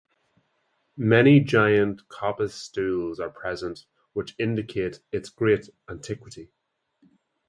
Many 0.97 1.41
giant 1.41 2.07
coppiced 2.09 2.57
stools 2.59 3.19
are 3.19 3.29
present 3.29 3.85
which 4.13 4.33
indicate 4.39 4.99
its 5.11 5.29
great 5.29 5.69
antiquity. 5.87 6.49